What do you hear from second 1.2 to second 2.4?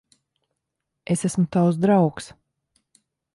esmu tavs draugs.